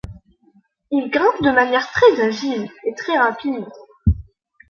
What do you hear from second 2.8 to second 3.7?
et très rapide.